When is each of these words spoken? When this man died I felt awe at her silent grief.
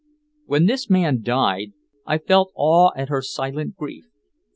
When 0.47 0.65
this 0.65 0.89
man 0.89 1.21
died 1.21 1.73
I 2.07 2.17
felt 2.17 2.51
awe 2.55 2.89
at 2.95 3.09
her 3.09 3.21
silent 3.21 3.75
grief. 3.75 4.07